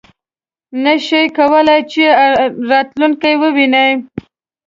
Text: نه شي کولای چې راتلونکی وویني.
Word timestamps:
نه 0.83 0.93
شي 1.05 1.21
کولای 1.37 1.79
چې 1.91 2.03
راتلونکی 2.69 3.33
وویني. 3.41 3.89